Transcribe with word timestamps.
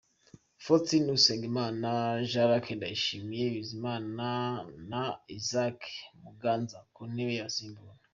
Faustin 0.63 1.05
Usengimana, 1.17 1.89
Jean 2.29 2.47
Luc 2.51 2.65
Ndayishimiye, 2.77 3.45
Bizimana 3.53 4.29
na 4.89 5.01
Isaac 5.37 5.79
Muganza 6.23 6.77
ku 6.93 7.01
ntebe 7.11 7.33
y’abasimbura. 7.37 7.93